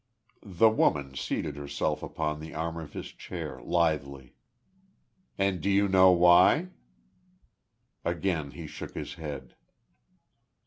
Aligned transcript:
The 0.41 0.67
Woman 0.71 1.15
seated 1.15 1.55
herself 1.57 2.01
upon 2.01 2.39
the 2.39 2.55
arm 2.55 2.77
of 2.79 2.93
his 2.93 3.09
chair, 3.09 3.61
lithely. 3.61 4.33
"And 5.37 5.61
do 5.61 5.69
you 5.69 5.87
know 5.87 6.09
why?" 6.11 6.69
Again 8.03 8.49
he 8.49 8.65
shook 8.65 8.95
his 8.95 9.13
head. 9.13 9.53